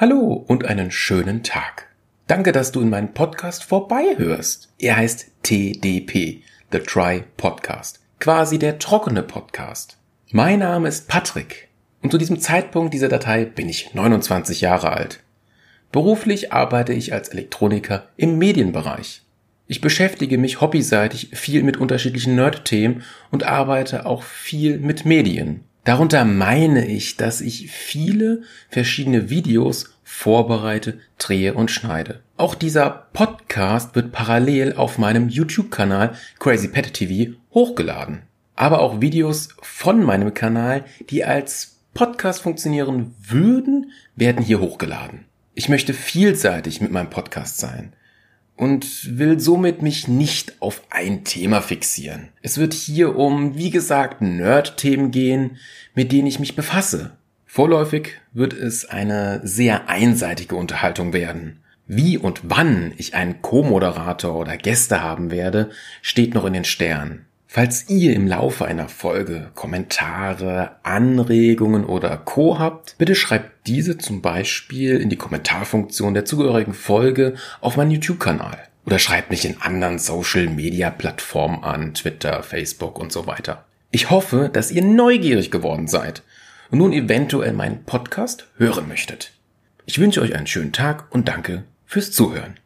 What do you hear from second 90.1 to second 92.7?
euch einen schönen Tag und danke fürs Zuhören.